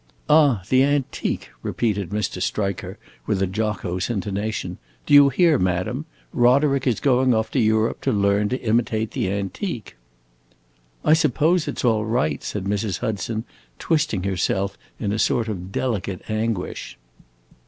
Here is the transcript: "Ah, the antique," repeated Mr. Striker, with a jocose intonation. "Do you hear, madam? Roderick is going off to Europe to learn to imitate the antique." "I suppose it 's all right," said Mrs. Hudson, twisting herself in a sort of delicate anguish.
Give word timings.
"Ah, 0.27 0.63
the 0.69 0.81
antique," 0.83 1.51
repeated 1.61 2.09
Mr. 2.09 2.41
Striker, 2.41 2.97
with 3.27 3.39
a 3.39 3.45
jocose 3.45 4.09
intonation. 4.09 4.79
"Do 5.05 5.13
you 5.13 5.29
hear, 5.29 5.59
madam? 5.59 6.05
Roderick 6.33 6.87
is 6.87 6.99
going 6.99 7.35
off 7.35 7.51
to 7.51 7.59
Europe 7.59 8.01
to 8.01 8.11
learn 8.11 8.49
to 8.49 8.59
imitate 8.63 9.11
the 9.11 9.29
antique." 9.31 9.95
"I 11.05 11.13
suppose 11.13 11.67
it 11.67 11.77
's 11.77 11.85
all 11.85 12.03
right," 12.03 12.41
said 12.41 12.63
Mrs. 12.63 12.97
Hudson, 12.97 13.43
twisting 13.77 14.23
herself 14.23 14.75
in 14.99 15.11
a 15.11 15.19
sort 15.19 15.47
of 15.47 15.71
delicate 15.71 16.23
anguish. 16.27 16.97